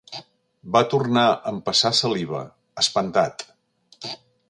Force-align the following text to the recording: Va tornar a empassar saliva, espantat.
Va 0.77 0.81
tornar 0.93 1.27
a 1.33 1.53
empassar 1.53 1.93
saliva, 2.01 2.43
espantat. 2.85 3.49